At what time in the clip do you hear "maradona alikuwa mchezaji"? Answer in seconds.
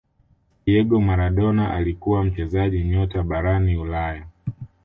1.01-2.83